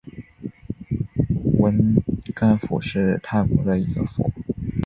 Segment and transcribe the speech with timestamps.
[1.59, 1.93] 汶
[2.33, 4.31] 干府是泰国的一个府。